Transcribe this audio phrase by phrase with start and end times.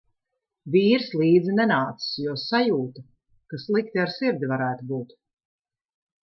[0.75, 3.05] Vīrs līdzi nenācis, jo sajūta,
[3.53, 5.15] ka slikti ar sirdi varētu būt.